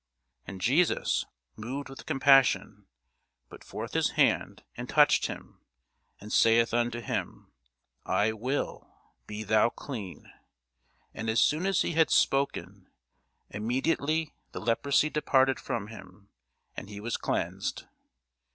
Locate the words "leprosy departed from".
14.59-15.89